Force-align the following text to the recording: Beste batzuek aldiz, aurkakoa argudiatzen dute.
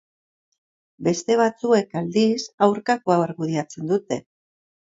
Beste 1.07 1.37
batzuek 1.41 1.93
aldiz, 2.03 2.39
aurkakoa 2.69 3.21
argudiatzen 3.29 3.93
dute. 3.93 4.21